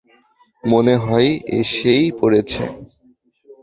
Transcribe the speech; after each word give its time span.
মনে 0.63 0.95
হয় 0.97 1.29
এসেই 1.59 2.05
পড়েছে। 2.19 2.63